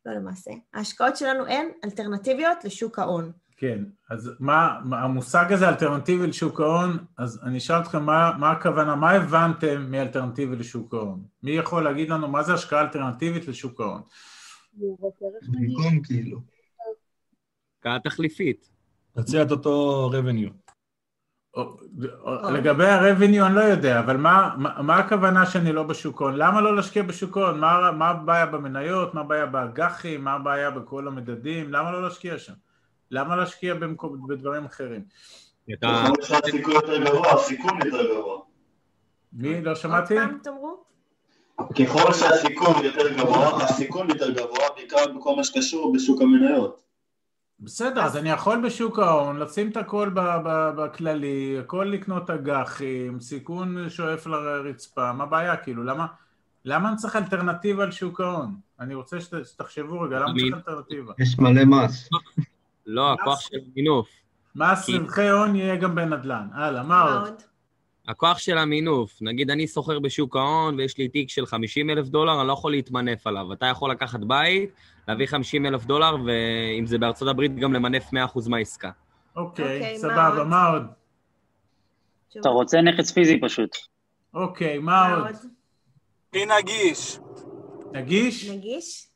[0.06, 0.52] לא למעשה.
[0.74, 3.32] ההשקעות שלנו הן אלטרנטיביות לשוק ההון.
[3.58, 8.52] כן, אז מה, מה המושג הזה אלטרנטיבי לשוק ההון, אז אני אשאל אתכם מה, מה
[8.52, 11.24] הכוונה, מה הבנתם מאלטרנטיבי לשוק ההון?
[11.44, 14.02] מי יכול להגיד לנו מה זה השקעה אלטרנטיבית לשוק ההון?
[15.44, 16.40] במקום כאילו.
[17.78, 18.70] השקעה תחליפית.
[19.16, 20.63] תציע את אותו revenue.
[22.54, 26.36] לגבי ה-revenue אני לא יודע, אבל מה, מה, מה הכוונה שאני לא בשוק ההון?
[26.36, 27.60] למה לא להשקיע בשוק ההון?
[27.60, 29.14] מה, מה הבעיה במניות?
[29.14, 30.24] מה הבעיה באג"חים?
[30.24, 31.74] מה הבעיה בכל המדדים?
[31.74, 32.54] למה לא להשקיע שם?
[33.12, 35.02] למה להשקיע במקום, בדברים אחרים?
[35.68, 35.88] יותר
[36.98, 37.30] גבוה,
[37.86, 38.40] יותר גבוה.
[39.34, 39.62] מי?
[39.62, 40.16] לא שמעתי?
[41.80, 46.84] ככל שהסיכון יותר גבוה, הסיכון יותר גבוה, בעיקר בכל מה שקשור בשוק המניות.
[47.64, 50.12] בסדר, אז אני יכול בשוק ההון לשים את הכל
[50.78, 56.06] בכללי, הכל לקנות אג"חים, סיכון שואף לרצפה, מה הבעיה כאילו, למה,
[56.66, 58.56] למה אני צריך אלטרנטיבה על שוק ההון?
[58.80, 61.14] אני רוצה שתחשבו רגע, למה צריך אלטרנטיבה?
[61.20, 62.10] יש מלא מס.
[62.86, 64.10] לא, הכוח של מינוף.
[64.56, 66.48] מס רווחי הון יהיה גם בנדל"ן.
[66.54, 67.44] הלאה, מה עוד?
[68.08, 72.40] הכוח של המינוף, נגיד אני סוחר בשוק ההון ויש לי תיק של 50 אלף דולר,
[72.40, 73.54] אני לא יכול להתמנף עליו.
[73.54, 74.70] אתה יכול לקחת בית,
[75.08, 78.92] להביא 50 אלף דולר, ואם זה בארצות הברית, גם למנף 100% מהעסקה.
[79.36, 80.84] אוקיי, אוקיי סבבה, מה עוד?
[82.40, 83.78] אתה רוצה נכס פיזי פשוט.
[84.34, 85.36] אוקיי, מה עוד?
[86.30, 87.20] הכי נגיש.
[87.94, 88.50] נגיש?
[88.50, 89.08] נגיש?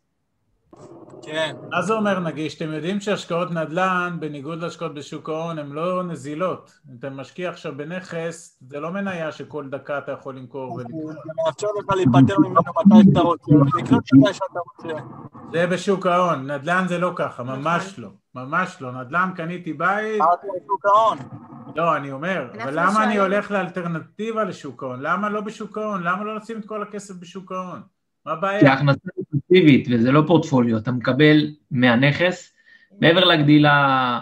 [1.21, 1.55] כן.
[1.69, 2.55] מה זה אומר נגיש?
[2.55, 6.79] אתם יודעים שהשקעות נדל"ן, בניגוד להשקעות בשוק ההון, הן לא נזילות.
[6.99, 11.13] אתה משקיע עכשיו בנכס, זה לא מניה שכל דקה אתה יכול למכור ולקנות.
[11.13, 15.03] זה מאפשר לך להיפטר ממנו מתי שאתה רוצה, ולקנות מתי שאתה רוצה.
[15.51, 18.09] זה בשוק ההון, נדל"ן זה לא ככה, ממש לא.
[18.35, 18.91] ממש לא.
[18.91, 20.21] נדל"ן קניתי בית...
[20.21, 21.17] אמרתי בשוק ההון.
[21.75, 24.99] לא, אני אומר, אבל למה אני הולך לאלטרנטיבה לשוק ההון?
[25.01, 26.03] למה לא בשוק ההון?
[26.03, 27.81] למה לא לשים את כל הכסף בשוק ההון?
[28.25, 28.59] מה הבעיה?
[28.59, 29.09] כי ההכנסה
[29.47, 32.53] פסיבית וזה לא פורטפוליו, אתה מקבל מהנכס,
[33.01, 34.19] מעבר לגדילה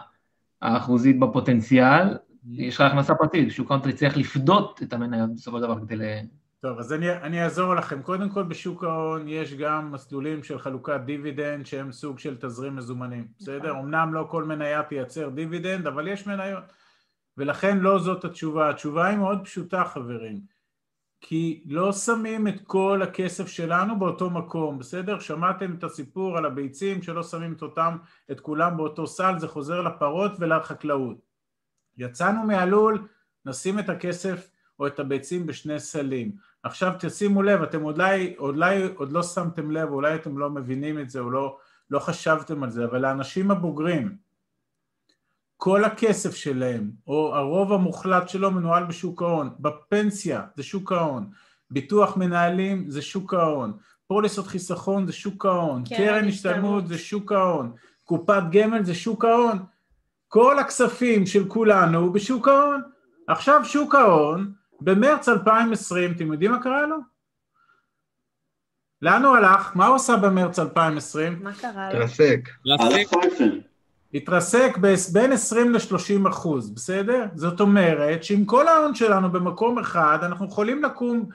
[0.61, 2.17] האחוזית בפוטנציאל,
[2.51, 6.01] יש לך הכנסה פרטית, שוק ההון צריך לפדות את המניות בסופו של דבר כדי ל...
[6.61, 8.01] טוב, אז אני, אני אעזור לכם.
[8.01, 13.27] קודם כל בשוק ההון יש גם מסלולים של חלוקת דיבידנד שהם סוג של תזרים מזומנים,
[13.39, 13.71] בסדר?
[13.71, 16.63] אמנם לא כל מניה תייצר דיבידנד, אבל יש מניות.
[17.37, 18.69] ולכן לא זאת התשובה.
[18.69, 20.54] התשובה היא מאוד פשוטה, חברים.
[21.27, 25.19] כי לא שמים את כל הכסף שלנו באותו מקום, בסדר?
[25.19, 27.97] שמעתם את הסיפור על הביצים שלא שמים את אותם,
[28.31, 31.17] את כולם באותו סל, זה חוזר לפרות ולחקלאות.
[31.97, 33.07] יצאנו מהלול,
[33.45, 36.31] נשים את הכסף או את הביצים בשני סלים.
[36.63, 41.09] עכשיו תשימו לב, אתם אולי, אולי עוד לא שמתם לב, אולי אתם לא מבינים את
[41.09, 41.57] זה או לא,
[41.89, 44.15] לא חשבתם על זה, אבל האנשים הבוגרים,
[45.57, 51.29] כל הכסף שלהם, או הרוב המוחלט שלו מנוהל בשוק ההון, בפנסיה זה שוק ההון,
[51.71, 53.73] ביטוח מנהלים זה שוק ההון,
[54.07, 57.71] פוליסות חיסכון זה שוק ההון, קרן קרן השתלמות זה שוק ההון,
[58.03, 59.57] קופת גמל זה שוק ההון,
[60.27, 62.81] כל הכספים של כולנו בשוק ההון.
[63.27, 66.97] עכשיו שוק ההון, במרץ 2020, אתם יודעים מה קרה לו?
[69.01, 69.71] לאן הוא הלך?
[69.75, 71.43] מה הוא עשה במרץ 2020?
[71.43, 71.99] מה קרה לו?
[71.99, 72.49] תרסק.
[73.05, 73.59] פייפן.
[74.15, 74.77] התרסק
[75.11, 77.25] בין 20 ל-30 אחוז, בסדר?
[77.35, 81.25] זאת אומרת שעם כל ההון שלנו במקום אחד, אנחנו יכולים לקום,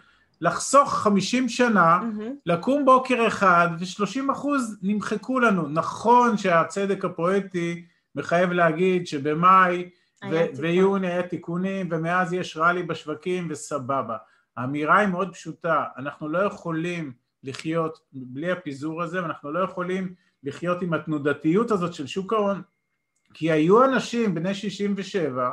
[0.40, 2.35] לחסוך 50 שנה, מהמם.
[2.47, 5.69] לקום בוקר אחד ו-30 אחוז נמחקו לנו.
[5.69, 9.90] נכון שהצדק הפואטי מחייב להגיד שבמאי
[10.31, 10.45] ו-.
[10.57, 14.16] ויוני היה תיקונים ומאז יש רלי בשווקים וסבבה.
[14.57, 17.12] האמירה היא מאוד פשוטה, אנחנו לא יכולים
[17.45, 22.62] לחיות בלי הפיזור הזה ואנחנו לא יכולים לחיות עם התנודתיות הזאת של שוק ההון
[23.35, 25.50] כי היו אנשים בני 67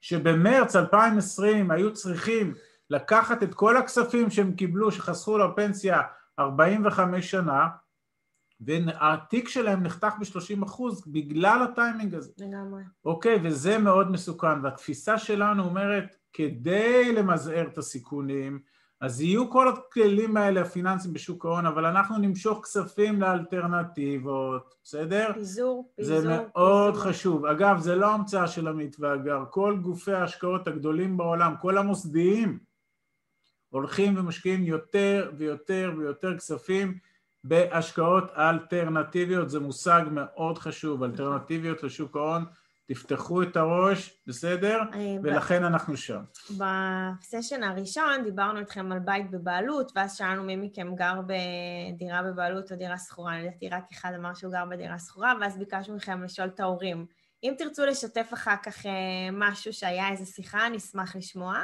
[0.00, 2.54] שבמרץ 2020 היו צריכים
[2.90, 6.00] לקחת את כל הכספים שהם קיבלו, שחסכו לפנסיה
[6.38, 7.68] 45 שנה
[8.60, 12.32] והתיק שלהם נחתך ב-30 אחוז בגלל הטיימינג הזה.
[12.38, 12.82] לגמרי.
[13.04, 18.60] אוקיי, וזה מאוד מסוכן, והתפיסה שלנו אומרת, כדי למזער את הסיכונים,
[19.02, 25.30] אז יהיו כל הכללים האלה הפיננסיים בשוק ההון, אבל אנחנו נמשוך כספים לאלטרנטיבות, בסדר?
[25.34, 27.10] פיזור, פיזור, זה מאוד פיזור.
[27.10, 27.46] חשוב.
[27.46, 32.58] אגב, זה לא המצאה של עמית ואגר, כל גופי ההשקעות הגדולים בעולם, כל המוסדיים,
[33.68, 36.98] הולכים ומשקיעים יותר ויותר ויותר כספים
[37.44, 42.44] בהשקעות אלטרנטיביות, זה מושג מאוד חשוב, אלטרנטיביות לשוק ההון,
[42.86, 44.80] תפתחו את הראש, בסדר?
[44.94, 46.22] אה, ולכן אנחנו שם.
[46.50, 52.76] בסשן הראשון דיברנו איתכם על בית בבעלות, ואז שאלנו מי מכם גר בדירה בבעלות או
[52.76, 56.60] דירה שכורה, לדעתי רק אחד אמר שהוא גר בדירה שכורה, ואז ביקשנו מכם לשאול את
[56.60, 57.06] ההורים.
[57.42, 58.92] אם תרצו לשתף אחר כך אה,
[59.32, 61.62] משהו שהיה איזו שיחה, נשמח לשמוע.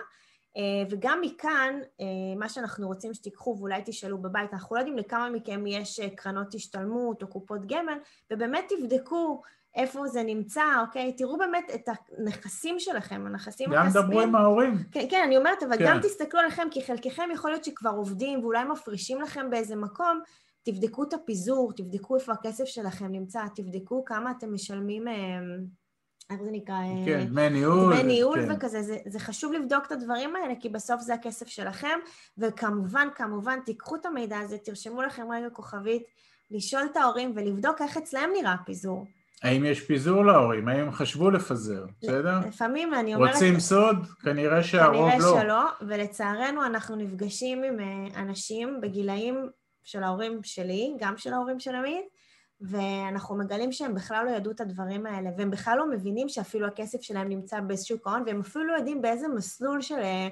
[0.56, 2.06] אה, וגם מכאן, אה,
[2.36, 6.54] מה שאנחנו רוצים שתיקחו ואולי תשאלו בבית, אנחנו לא יודעים לכמה מכם יש אה, קרנות
[6.54, 7.98] השתלמות או קופות גמל,
[8.32, 9.42] ובאמת תבדקו
[9.74, 11.12] איפה זה נמצא, אוקיי?
[11.12, 14.06] תראו באמת את הנכסים שלכם, הנכסים גם הכספיים.
[14.06, 14.76] דברו עם ההורים.
[14.92, 15.84] כן, כן, אני אומרת, אבל כן.
[15.86, 20.20] גם תסתכלו עליכם, כי חלקכם יכול להיות שכבר עובדים ואולי מפרישים לכם באיזה מקום,
[20.62, 25.04] תבדקו את הפיזור, תבדקו איפה הכסף שלכם נמצא, תבדקו כמה אתם משלמים,
[26.30, 26.74] איך זה נקרא?
[26.74, 27.94] אה, כן, דמי ניהול.
[27.94, 28.52] דמי ניהול כן.
[28.52, 31.98] וכזה, זה, זה חשוב לבדוק את הדברים האלה, כי בסוף זה הכסף שלכם,
[32.38, 36.02] וכמובן, כמובן, תיקחו את המידע הזה, תרשמו לכם רגע כוכבית,
[36.50, 39.06] לשאול את ההורים ולבדוק איך אצלם נראה הפיזור.
[39.42, 40.68] האם יש פיזור להורים?
[40.68, 41.84] האם הם חשבו לפזר?
[42.02, 42.38] בסדר?
[42.48, 43.34] לפעמים אני אומרת...
[43.34, 44.06] רוצים סוד?
[44.22, 45.40] כנראה שהרוב כנראה לא.
[45.40, 49.48] שלא, ולצערנו אנחנו נפגשים עם אה, אנשים בגילאים
[49.84, 52.04] של ההורים שלי, גם של ההורים של עמית,
[52.60, 57.02] ואנחנו מגלים שהם בכלל לא ידעו את הדברים האלה, והם בכלל לא מבינים שאפילו הכסף
[57.02, 59.98] שלהם נמצא בשוק ההון, והם אפילו לא יודעים באיזה מסלול של...
[59.98, 60.28] אה,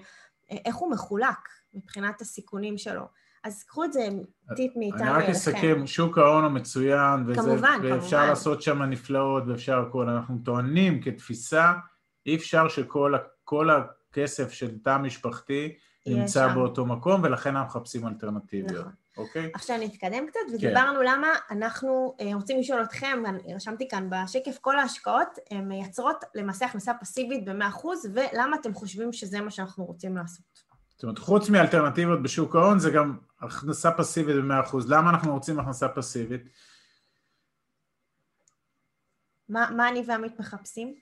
[0.50, 3.02] איך הוא מחולק מבחינת הסיכונים שלו.
[3.44, 4.08] אז קחו את זה
[4.56, 5.32] טיפ מאיתנו אני רק אליכם.
[5.32, 8.28] אסכם, שוק ההון הוא מצוין, וזה, כמובן, ואפשר כמובן.
[8.28, 10.08] לעשות שם נפלאות ואפשר הכל.
[10.08, 11.72] אנחנו טוענים כתפיסה,
[12.26, 16.54] אי אפשר שכל הכסף של תא משפחתי נמצא שם.
[16.54, 19.05] באותו מקום, ולכן אנחנו מחפשים אלטרנטיביות, נכון.
[19.16, 19.50] אוקיי?
[19.54, 20.54] עכשיו נתקדם קצת, כן.
[20.54, 23.22] ודיברנו למה אנחנו אה, רוצים לשאול אתכם,
[23.54, 25.28] רשמתי כאן בשקף, כל ההשקעות
[25.62, 30.66] מייצרות למעשה הכנסה פסיבית ב-100%, ולמה אתם חושבים שזה מה שאנחנו רוצים לעשות?
[30.96, 34.76] זאת אומרת, חוץ מאלטרנטיבות בשוק ההון, זה גם הכנסה פסיבית ב-100%.
[34.88, 36.42] למה אנחנו רוצים הכנסה פסיבית?
[39.48, 40.94] מה, מה אני ועמית מחפשים?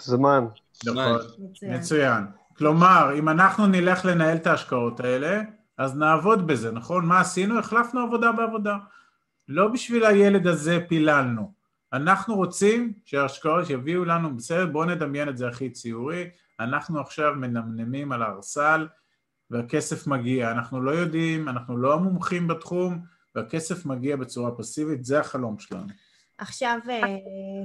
[0.00, 0.44] זמן.
[0.86, 1.18] נכון.
[1.38, 1.74] מצוין.
[1.74, 2.24] מצוין.
[2.56, 5.40] כלומר, אם אנחנו נלך לנהל את ההשקעות האלה,
[5.78, 7.06] אז נעבוד בזה, נכון?
[7.06, 7.58] מה עשינו?
[7.58, 8.76] החלפנו עבודה בעבודה.
[9.48, 11.52] לא בשביל הילד הזה פיללנו.
[11.92, 18.12] אנחנו רוצים שההשקעות יביאו לנו, בסדר, בואו נדמיין את זה הכי ציורי, אנחנו עכשיו מנמנמים
[18.12, 18.88] על הארסל
[19.50, 20.50] והכסף מגיע.
[20.50, 23.00] אנחנו לא יודעים, אנחנו לא המומחים בתחום,
[23.34, 25.86] והכסף מגיע בצורה פסיבית, זה החלום שלנו.
[26.38, 27.00] עכשיו, אה,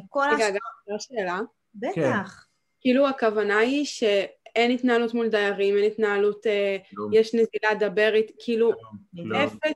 [0.10, 0.62] כל רגע, ההשקעות...
[0.90, 1.40] גם שאלה?
[1.94, 2.12] כן.
[2.12, 2.46] בטח.
[2.82, 3.86] כאילו הכוונה היא
[4.54, 7.14] שאין התנהלות מול דיירים, אין התנהלות, אה, כלום.
[7.14, 8.72] יש נזילה, דבר איתי, כאילו,
[9.16, 9.34] כלום.
[9.34, 9.72] אפס,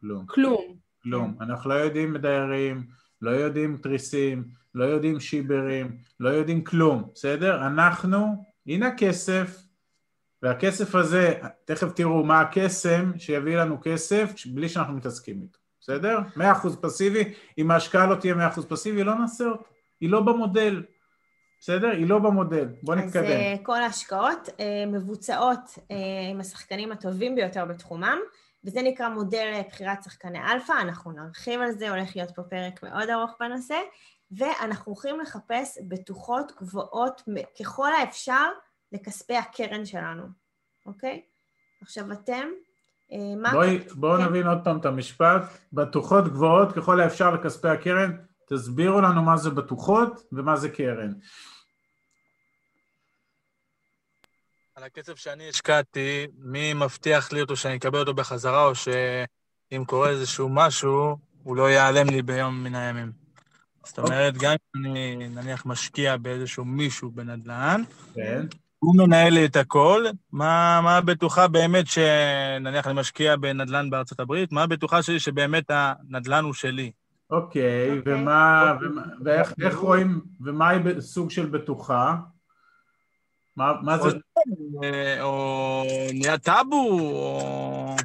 [0.00, 0.26] כלום.
[0.26, 0.76] כלום.
[1.02, 1.36] כלום.
[1.40, 2.82] אנחנו לא יודעים דיירים,
[3.22, 7.66] לא יודעים תריסים, לא יודעים שיברים, לא יודעים כלום, בסדר?
[7.66, 9.62] אנחנו, הנה הכסף,
[10.42, 16.18] והכסף הזה, תכף תראו מה הקסם שיביא לנו כסף בלי שאנחנו מתעסקים איתו, בסדר?
[16.36, 16.40] 100%
[16.80, 17.24] פסיבי,
[17.58, 19.64] אם ההשקעה לא תהיה 100% פסיבי, לא נעשה אותה.
[20.00, 20.82] היא לא במודל,
[21.62, 21.88] בסדר?
[21.88, 22.68] היא לא במודל.
[22.82, 23.24] בוא אז נתקדם.
[23.24, 25.96] אה, כל ההשקעות אה, מבוצעות אה,
[26.30, 28.18] עם השחקנים הטובים ביותר בתחומם,
[28.64, 33.10] וזה נקרא מודל בחירת שחקני אלפא, אנחנו נרחיב על זה, הולך להיות פה פרק מאוד
[33.10, 33.74] ארוך בנושא,
[34.32, 37.22] ואנחנו הולכים לחפש בטוחות גבוהות
[37.60, 38.46] ככל האפשר
[38.92, 40.22] לכספי הקרן שלנו,
[40.86, 41.22] אוקיי?
[41.82, 42.48] עכשיו אתם,
[43.36, 43.50] מה...
[43.52, 44.24] בואי, בואו כן.
[44.24, 45.42] נבין עוד פעם את המשפט.
[45.72, 48.16] בטוחות גבוהות ככל האפשר לכספי הקרן.
[48.48, 51.12] תסבירו לנו מה זה בטוחות ומה זה קרן.
[54.82, 60.08] על הכסף שאני השקעתי, מי מבטיח לי אותו שאני אקבל אותו בחזרה, או שאם קורה
[60.08, 63.12] איזשהו משהו, הוא לא ייעלם לי ביום מן הימים.
[63.86, 67.82] זאת אומרת, גם אם אני נניח משקיע באיזשהו מישהו בנדל"ן,
[68.14, 68.46] כן.
[68.78, 74.52] הוא מנהל לי את הכל, מה, מה הבטוחה באמת שנניח אני משקיע בנדל"ן בארצות הברית,
[74.52, 76.92] מה הבטוחה שלי שבאמת הנדל"ן הוא שלי?
[77.30, 78.14] אוקיי, אוקיי.
[78.14, 82.16] ומה, ומה- ואיך איך רואים, ומהי ב- סוג של בטוחה?
[83.56, 84.08] מה, מה זה?
[85.20, 85.82] או
[86.14, 87.96] נהיה טאבו, או...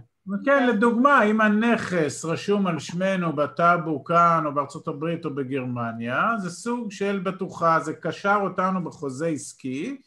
[0.45, 6.49] כן, לדוגמה, אם הנכס רשום על שמנו בטאבו כאן, או בארצות הברית או בגרמניה, זה
[6.49, 9.97] סוג של בטוחה, זה קשר אותנו בחוזה עסקי,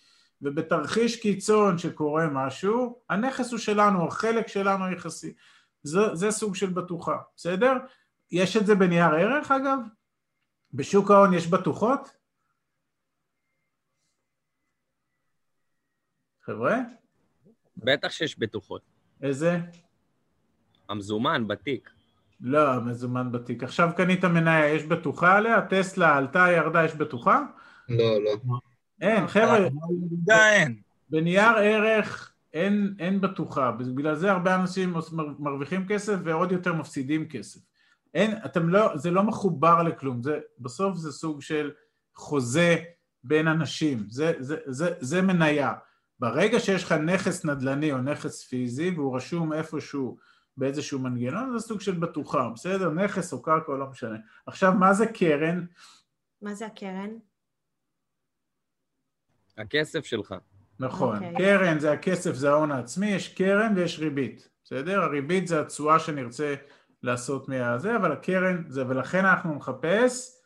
[0.43, 5.33] ובתרחיש קיצון שקורה משהו, הנכס הוא שלנו, החלק שלנו היחסי.
[5.83, 7.73] זה, זה סוג של בטוחה, בסדר?
[8.33, 9.79] יש את זה בנייר ערך אגב?
[10.75, 12.20] בשוק ההון יש בטוחות?
[16.45, 16.77] חבר'ה?
[17.77, 18.83] בטח שיש בטוחות.
[19.23, 19.59] איזה?
[20.89, 21.91] המזומן, בתיק.
[22.41, 23.63] לא, מזומן בתיק.
[23.63, 25.61] עכשיו קנית מניה, יש בטוחה עליה?
[25.61, 27.41] טסלה עלתה, ירדה, יש בטוחה?
[27.89, 28.37] לא, לא.
[29.01, 30.81] אין, חבר'ה, ירידה אין.
[31.11, 34.95] בנייר ערך אין, אין בטוחה, בגלל זה הרבה אנשים
[35.39, 37.61] מרוויחים כסף ועוד יותר מפסידים כסף.
[38.15, 41.71] אין, אתם לא, זה לא מחובר לכלום, זה, בסוף זה סוג של
[42.15, 42.77] חוזה
[43.25, 45.73] בין אנשים, זה, זה, זה, זה מניה.
[46.21, 50.17] ברגע שיש לך נכס נדל"ני או נכס פיזי והוא רשום איפשהו
[50.57, 52.91] באיזשהו מנגנון, זה סוג של בטוחה, בסדר?
[52.91, 54.17] נכס או קרקע או לא משנה.
[54.47, 55.67] עכשיו, מה זה קרן?
[56.43, 57.11] מה זה הקרן?
[59.59, 60.35] הכסף שלך.
[60.81, 61.35] נכון, אוקיי.
[61.37, 65.01] קרן זה הכסף, זה ההון העצמי, יש קרן ויש ריבית, בסדר?
[65.01, 66.55] הריבית זה התשואה שנרצה
[67.03, 70.40] לעשות מהזה, אבל הקרן זה, ולכן אנחנו נחפש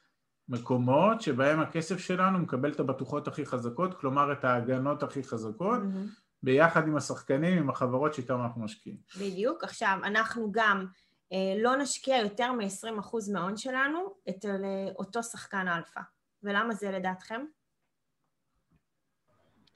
[0.48, 6.06] מקומות שבהם הכסף שלנו מקבל את הבטוחות הכי חזקות, כלומר את ההגנות הכי חזקות, מהמם.
[6.42, 8.98] ביחד עם השחקנים, עם החברות שאיתן אנחנו משקיעים.
[9.20, 9.64] בדיוק.
[9.64, 10.86] עכשיו, אנחנו גם
[11.32, 16.00] אה, לא נשקיע יותר מ-20% מההון שלנו אצל אה, אותו שחקן אלפא.
[16.42, 17.44] ולמה זה לדעתכם?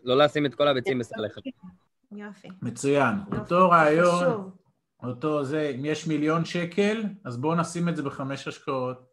[0.05, 1.41] לא לשים את כל הביצים בסל אחד.
[2.13, 2.49] יופי.
[2.63, 3.37] מצוין, יופי.
[3.37, 4.57] אותו רעיון, חשוב.
[5.03, 9.09] אותו זה, אם יש מיליון שקל, אז בואו נשים את זה בחמש השקעות.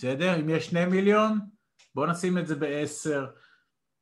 [0.00, 0.40] בסדר?
[0.40, 1.38] אם יש שני מיליון,
[1.94, 3.26] בואו נשים את זה בעשר.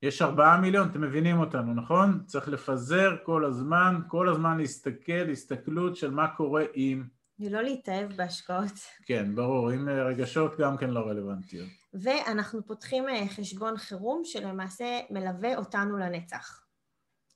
[0.03, 2.23] יש ארבעה מיליון, אתם מבינים אותנו, נכון?
[2.27, 7.09] צריך לפזר כל הזמן, כל הזמן להסתכל, הסתכלות של מה קורה עם...
[7.39, 8.73] ולא להתאהב בהשקעות.
[9.07, 11.69] כן, ברור, עם אה, רגשות גם כן לא רלוונטיות.
[11.95, 16.65] ואנחנו פותחים אה, חשבון חירום שלמעשה מלווה אותנו לנצח.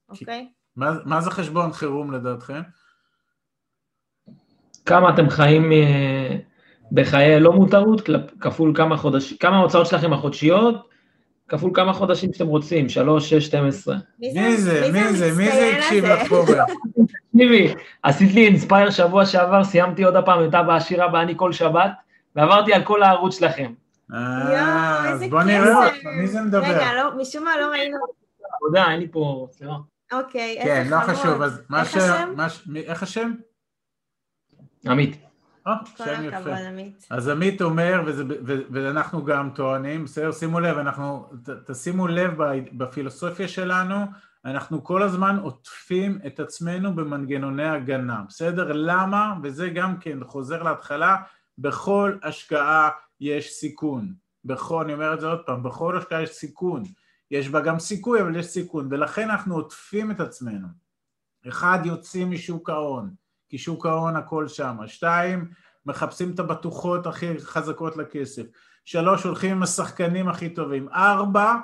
[0.09, 0.53] אוקיי?
[0.77, 2.63] מה, מה זה חשבון חירום לדעתכם?
[4.87, 6.52] כמה אתם חיים אה,
[6.93, 8.09] בחיי לא מותרות,
[8.41, 10.89] כפול כמה חודשים, כמה ההוצאות שלכם החודשיות,
[11.49, 13.97] כפול כמה חודשים שאתם רוצים, 3, 6, 12.
[14.19, 14.91] מי זה?
[14.93, 15.33] מי זה?
[15.37, 16.23] מי זה הקשיב הזה?
[16.23, 16.65] לפורר?
[17.33, 21.91] תקשיבי, עשית לי אינספייר שבוע שעבר, סיימתי עוד הפעם את אבא עשירה באני כל שבת,
[22.37, 23.73] ועברתי על כל הערוץ שלכם.
[24.15, 25.85] אה, אז בוא נראה.
[25.85, 26.65] אותך, מי זה מדבר?
[26.65, 27.99] רגע, לא, משום מה לא ראינו.
[28.63, 29.75] עבודה, אין לי פה, סליחה.
[30.13, 31.17] אוקיי, כן, איזה לא חמוד.
[31.17, 31.97] חשוב, אז מה איך ש...
[31.97, 32.35] השם?
[32.77, 33.33] איך השם?
[34.87, 35.32] עמית.
[35.67, 36.69] אה, כל שם הכבוד, יפה.
[36.69, 37.07] עמית.
[37.11, 42.35] אז עמית אומר, וזה, ו, ואנחנו גם טוענים, בסדר, שימו לב, אנחנו, ת, תשימו לב
[42.73, 43.97] בפילוסופיה שלנו,
[44.45, 48.73] אנחנו כל הזמן עוטפים את עצמנו במנגנוני הגנה, בסדר?
[48.73, 49.35] למה?
[49.43, 51.17] וזה גם כן חוזר להתחלה,
[51.59, 54.15] בכל השקעה יש סיכון.
[54.45, 56.83] בכל, אני אומר את זה עוד פעם, בכל השקעה יש סיכון.
[57.31, 60.69] יש בה גם סיכוי, אבל יש סיכון, ולכן אנחנו עוטפים את עצמנו.
[61.49, 63.15] אחד, יוצאים משוק ההון,
[63.53, 64.77] כי שוק ההון הכל שם.
[64.87, 65.51] שתיים,
[65.87, 68.43] מחפשים את הבטוחות הכי חזקות לכסף.
[68.85, 70.89] שלוש, הולכים עם השחקנים הכי טובים.
[70.89, 71.55] ארבע,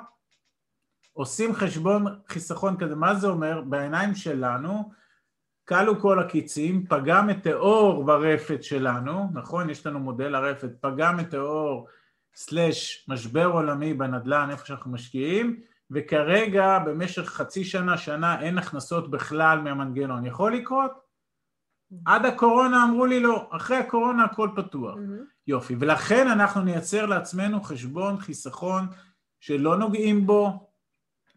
[1.13, 3.61] עושים חשבון חיסכון כזה, מה זה אומר?
[3.61, 4.91] בעיניים שלנו,
[5.67, 9.69] כלו כל הקיצים, פגע מטאור ברפת שלנו, נכון?
[9.69, 11.87] יש לנו מודל הרפת, פגע מטאור
[12.35, 15.59] סלש משבר עולמי בנדל"ן, איפה שאנחנו משקיעים,
[15.91, 20.25] וכרגע במשך חצי שנה, שנה, אין הכנסות בכלל מהמנגנון.
[20.25, 21.08] יכול לקרות?
[22.05, 24.95] עד הקורונה אמרו לי לא, אחרי הקורונה הכל פתוח.
[25.47, 28.87] יופי, ולכן אנחנו נייצר לעצמנו חשבון חיסכון
[29.39, 30.69] שלא נוגעים בו,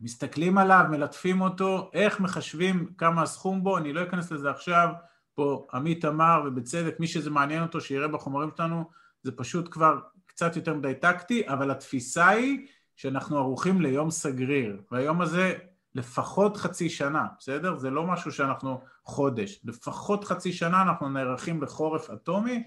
[0.00, 4.88] מסתכלים עליו, מלטפים אותו, איך מחשבים כמה הסכום בו, אני לא אכנס לזה עכשיו,
[5.34, 8.84] פה עמית אמר, ובצדק, מי שזה מעניין אותו שיראה בחומרים שלנו,
[9.22, 15.20] זה פשוט כבר קצת יותר מדי טקטי, אבל התפיסה היא שאנחנו ערוכים ליום סגריר, והיום
[15.20, 15.54] הזה
[15.94, 17.76] לפחות חצי שנה, בסדר?
[17.76, 22.64] זה לא משהו שאנחנו חודש, לפחות חצי שנה אנחנו נערכים לחורף אטומי,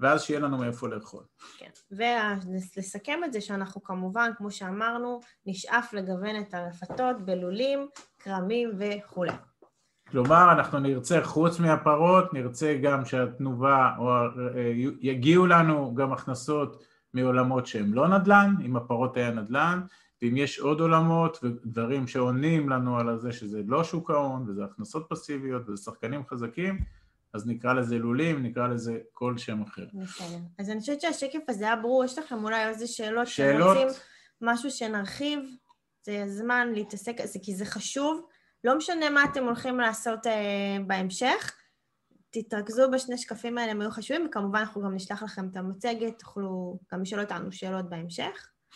[0.00, 1.24] ואז שיהיה לנו מאיפה לאכול.
[1.58, 9.32] כן, ולסכם את זה שאנחנו כמובן, כמו שאמרנו, נשאף לגוון את הרפתות בלולים, כרמים וכולי.
[10.10, 14.14] כלומר, אנחנו נרצה, חוץ מהפרות, נרצה גם שהתנובה, או
[15.00, 16.84] יגיעו לנו גם הכנסות
[17.14, 19.80] מעולמות שהם לא נדל"ן, אם הפרות היה נדל"ן,
[20.22, 25.06] ואם יש עוד עולמות ודברים שעונים לנו על זה שזה לא שוק ההון, וזה הכנסות
[25.08, 26.78] פסיביות, וזה שחקנים חזקים,
[27.34, 29.86] אז נקרא לזה לולים, נקרא לזה כל שם אחר.
[29.94, 30.38] בסדר.
[30.58, 33.76] אז אני חושבת שהשקף הזה היה ברור, יש לכם אולי איזה שאלות שאלות?
[33.76, 34.00] רוצים
[34.40, 35.38] משהו שנרחיב,
[36.02, 38.26] זה הזמן להתעסק, זה, כי זה חשוב,
[38.64, 41.56] לא משנה מה אתם הולכים לעשות אה, בהמשך,
[42.30, 46.78] תתרכזו בשני שקפים האלה, הם היו חשובים, וכמובן אנחנו גם נשלח לכם את המצגת, תוכלו
[46.92, 48.50] גם לשאול אותנו שאלות בהמשך.